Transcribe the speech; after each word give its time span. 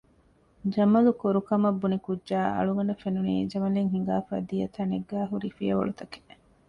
ޖަމަލު 0.73 1.11
ކޮރު 1.21 1.41
ކަމަށް 1.47 1.79
ބުނި 1.81 1.97
ކުއްޖާ 2.05 2.39
އަޅުގަނޑަށް 2.55 3.01
ފެނުނީ 3.03 3.35
ޖަމަލެއް 3.51 3.91
ހިނގާފައި 3.93 4.45
ދިޔަ 4.49 4.67
ތަނެއްގައި 4.75 5.29
ހުރި 5.31 5.49
ފިޔަވަޅުތަކެއް 5.57 6.27